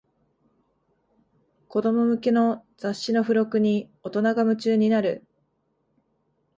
[1.69, 5.23] 子供向けの雑誌の付録に大人が夢中になる